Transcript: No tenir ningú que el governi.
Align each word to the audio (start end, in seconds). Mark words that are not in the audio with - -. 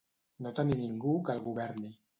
No 0.45 0.53
tenir 0.61 0.79
ningú 0.79 1.15
que 1.29 1.37
el 1.39 1.47
governi. 1.51 1.99